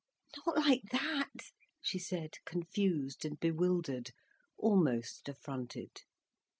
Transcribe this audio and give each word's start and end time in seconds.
"Not 0.47 0.55
like 0.55 0.81
that," 0.93 1.29
she 1.79 1.99
said, 1.99 2.31
confused 2.43 3.23
and 3.23 3.39
bewildered, 3.39 4.09
almost 4.57 5.29
affronted. 5.29 5.91